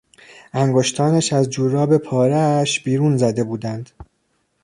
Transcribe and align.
انگشتانش 0.53 1.33
از 1.33 1.49
جوراب 1.49 1.97
پارهاش 1.97 2.79
بیرون 2.79 3.17
زده 3.17 3.43
بودند. 3.43 3.89